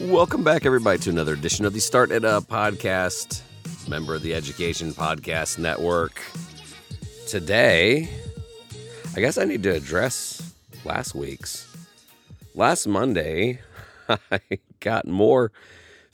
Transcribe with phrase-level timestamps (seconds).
[0.00, 3.42] Welcome back, everybody, to another edition of the StartEdUp podcast,
[3.86, 6.22] member of the Education Podcast Network.
[7.28, 8.08] Today,
[9.14, 10.54] I guess I need to address
[10.86, 11.68] last week's.
[12.54, 13.60] Last Monday,
[14.08, 14.40] I
[14.80, 15.52] got more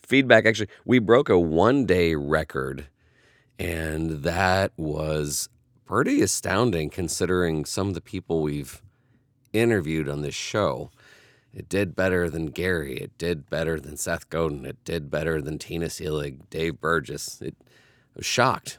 [0.03, 0.47] feedback.
[0.47, 2.89] Actually, we broke a one day record,
[3.57, 5.49] and that was
[5.85, 8.83] pretty astounding considering some of the people we've
[9.53, 10.91] interviewed on this show.
[11.57, 12.99] It did better than Gary.
[12.99, 14.67] It did better than Seth Godin.
[14.67, 17.41] It did better than Tina Seelig, Dave Burgess.
[17.41, 18.79] It I was shocked.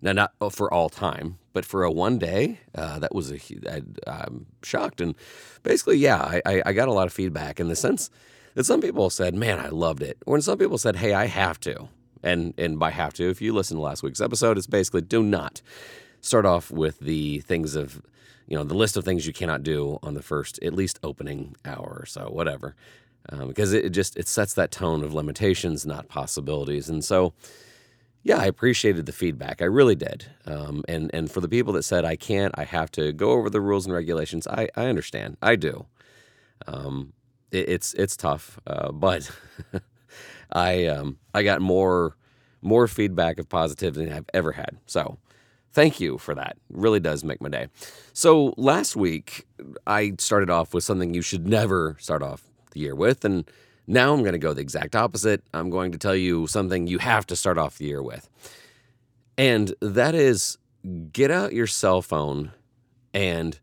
[0.00, 3.38] Now, not for all time, but for a one day, uh, that was a.
[3.68, 5.16] I, I'm shocked, and
[5.64, 8.10] basically, yeah, I, I, I got a lot of feedback in the sense
[8.54, 11.58] that some people said, "Man, I loved it," or some people said, "Hey, I have
[11.60, 11.88] to."
[12.22, 15.20] And and by have to, if you listen to last week's episode, it's basically do
[15.20, 15.62] not
[16.20, 18.00] start off with the things of
[18.48, 21.54] you know the list of things you cannot do on the first at least opening
[21.64, 22.74] hour or so whatever.
[23.30, 26.88] Um, because it, it just it sets that tone of limitations not possibilities.
[26.88, 27.34] And so
[28.24, 29.62] yeah i appreciated the feedback.
[29.62, 30.26] I really did.
[30.46, 33.50] Um, and and for the people that said i can't i have to go over
[33.50, 35.36] the rules and regulations i i understand.
[35.42, 35.86] I do.
[36.66, 37.12] Um,
[37.50, 39.30] it, it's it's tough uh, but
[40.52, 42.16] i um i got more
[42.62, 44.78] more feedback of positivity than i've ever had.
[44.86, 45.18] So
[45.72, 46.56] Thank you for that.
[46.70, 47.68] It really does make my day.
[48.12, 49.46] So last week,
[49.86, 53.24] I started off with something you should never start off the year with.
[53.24, 53.48] And
[53.86, 55.42] now I'm going to go the exact opposite.
[55.52, 58.28] I'm going to tell you something you have to start off the year with.
[59.36, 60.58] And that is
[61.12, 62.52] get out your cell phone
[63.12, 63.58] and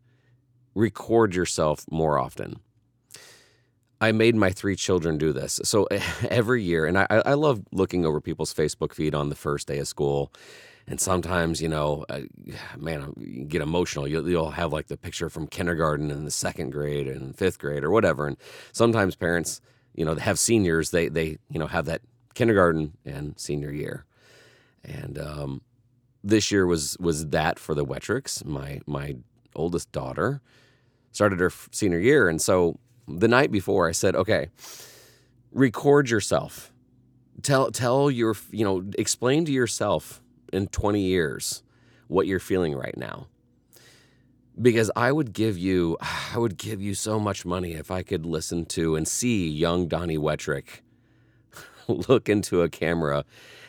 [0.74, 2.60] record yourself more often.
[4.00, 5.58] I made my three children do this.
[5.64, 5.84] So
[6.28, 9.78] every year, and I, I love looking over people's Facebook feed on the first day
[9.78, 10.32] of school
[10.88, 12.20] and sometimes you know uh,
[12.76, 14.06] man you get emotional.
[14.06, 17.84] You'll, you'll have like the picture from kindergarten and the second grade and fifth grade
[17.84, 18.26] or whatever.
[18.26, 18.36] And
[18.72, 19.60] sometimes parents
[19.94, 22.02] you know have seniors they they you know have that
[22.34, 24.04] kindergarten and senior year.
[24.84, 25.62] And um,
[26.22, 29.16] this year was was that for the Wettricks my my
[29.54, 30.40] oldest daughter
[31.12, 32.28] started her senior year.
[32.28, 34.50] And so the night before I said okay
[35.52, 36.72] record yourself.
[37.42, 40.22] Tell tell your you know explain to yourself
[40.56, 41.62] in 20 years
[42.08, 43.26] what you're feeling right now.
[44.60, 45.98] Because I would give you,
[46.34, 49.86] I would give you so much money if I could listen to and see young
[49.86, 50.80] Donnie Wettrick
[51.88, 53.24] look into a camera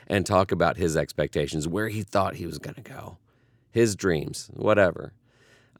[0.07, 3.17] and talk about his expectations, where he thought he was going to go,
[3.71, 5.11] his dreams, whatever.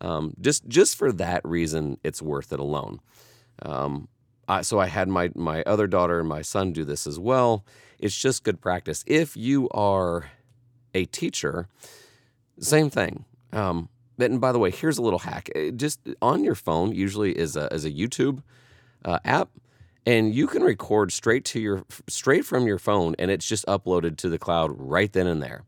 [0.01, 2.99] Um, just just for that reason, it's worth it alone.
[3.61, 4.09] Um,
[4.47, 7.65] I, so I had my my other daughter and my son do this as well.
[7.97, 9.03] It's just good practice.
[9.07, 10.29] If you are
[10.97, 11.67] a teacher,
[12.59, 13.25] same thing.
[13.53, 15.49] Um, and by the way, here's a little hack.
[15.55, 18.41] Uh, just on your phone, usually is a, is a YouTube
[19.05, 19.49] uh, app,
[20.05, 24.17] and you can record straight to your straight from your phone, and it's just uploaded
[24.17, 25.63] to the cloud right then and there.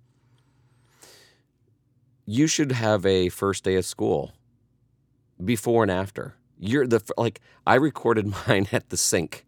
[2.26, 4.34] You should have a first day of school,
[5.44, 6.36] before and after.
[6.60, 9.46] You're the like I recorded mine at the sink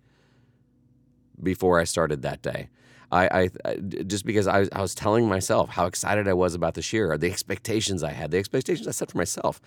[1.41, 2.69] before I started that day.
[3.12, 3.75] I, I
[4.07, 7.29] just because I, I was telling myself how excited I was about this year, the
[7.29, 9.59] expectations I had, the expectations I set for myself,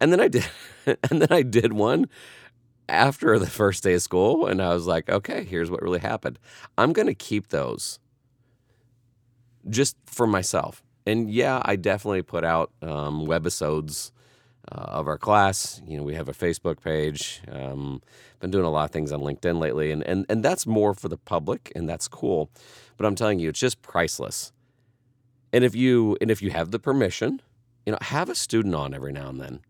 [0.00, 0.46] and then I did,
[0.86, 2.08] and then I did one
[2.88, 6.38] after the first day of school, and I was like, okay, here's what really happened.
[6.78, 7.98] I'm to keep those
[9.68, 10.82] just for myself.
[11.04, 14.10] And yeah, I definitely put out um, webisodes
[14.72, 15.80] uh, of our class.
[15.86, 17.40] You know, we have a Facebook page.
[17.50, 18.02] Um,
[18.40, 21.08] been doing a lot of things on LinkedIn lately, and, and and that's more for
[21.08, 22.50] the public, and that's cool.
[22.96, 24.52] But I'm telling you, it's just priceless.
[25.52, 27.40] And if you and if you have the permission,
[27.84, 29.60] you know, have a student on every now and then.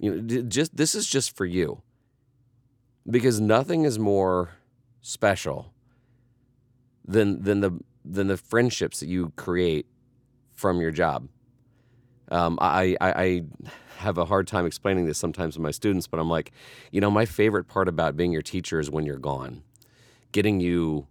[0.00, 1.82] You know, just this is just for you.
[3.08, 4.50] Because nothing is more
[5.00, 5.72] special
[7.04, 9.86] than than the than the friendships that you create
[10.54, 11.28] from your job.
[12.30, 13.42] Um, I, I, I
[13.98, 16.52] have a hard time explaining this sometimes to my students, but I'm like,
[16.90, 19.62] you know, my favorite part about being your teacher is when you're gone,
[20.32, 21.06] getting you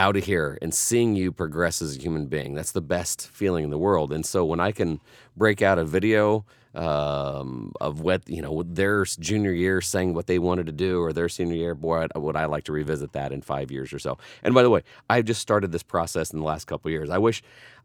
[0.00, 2.54] out of here and seeing you progress as a human being.
[2.54, 4.14] That's the best feeling in the world.
[4.14, 4.98] And so when I can
[5.36, 10.38] break out a video um, of what you know their junior year saying what they
[10.38, 13.42] wanted to do or their senior year, boy, would I like to revisit that in
[13.42, 14.16] five years or so.
[14.42, 17.10] And by the way, I've just started this process in the last couple years.
[17.10, 17.42] I wish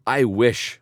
[0.07, 0.79] I wish,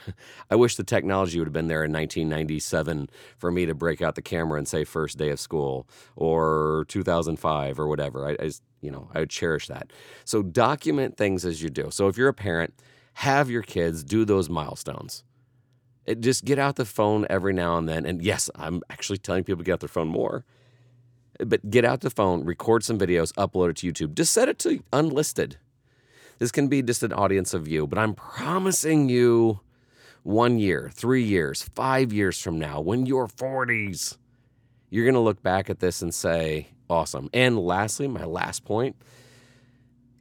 [0.50, 4.14] I wish the technology would have been there in 1997 for me to break out
[4.14, 5.86] the camera and say first day of school
[6.16, 8.26] or 2005 or whatever.
[8.26, 8.50] I, I
[8.82, 9.92] you know, I would cherish that.
[10.24, 11.88] So document things as you do.
[11.90, 12.74] So if you're a parent,
[13.14, 15.24] have your kids do those milestones.
[16.04, 18.04] It, just get out the phone every now and then.
[18.04, 20.44] And yes, I'm actually telling people to get out their phone more.
[21.38, 24.14] But get out the phone, record some videos, upload it to YouTube.
[24.14, 25.56] Just set it to unlisted.
[26.38, 29.60] This can be just an audience of you, but I'm promising you
[30.24, 34.16] one year, three years, five years from now, when you're 40s,
[34.90, 37.28] you're going to look back at this and say, awesome.
[37.32, 38.94] And lastly, my last point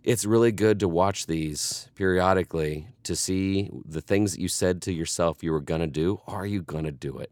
[0.04, 4.92] it's really good to watch these periodically to see the things that you said to
[4.92, 6.22] yourself you were going to do.
[6.28, 7.32] Are you going to do it?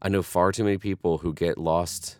[0.00, 2.18] I know far too many people who get lost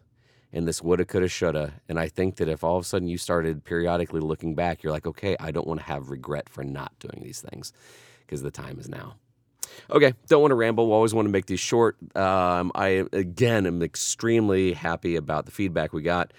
[0.51, 1.75] in this woulda, coulda, shoulda.
[1.89, 4.93] And I think that if all of a sudden you started periodically looking back, you're
[4.93, 7.73] like, okay, I don't want to have regret for not doing these things
[8.27, 9.15] because the time is now.
[9.91, 10.87] Okay, don't want to ramble.
[10.87, 11.97] We always want to make these short.
[12.17, 16.33] Um, I, again, am extremely happy about the feedback we got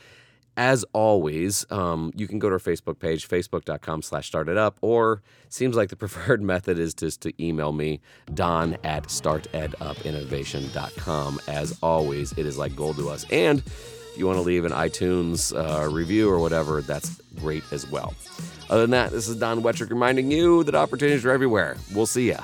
[0.59, 5.77] as always, um, you can go to our Facebook page, facebook.com slash startitup, or seems
[5.77, 8.01] like the preferred method is just to email me,
[8.33, 11.39] don at startedupinnovation.com.
[11.47, 13.25] As always, it is like gold to us.
[13.31, 17.89] And if you want to leave an iTunes uh, review or whatever, that's great as
[17.89, 18.13] well.
[18.69, 21.77] Other than that, this is Don Wettrick reminding you that opportunities are everywhere.
[21.93, 22.41] We'll see ya.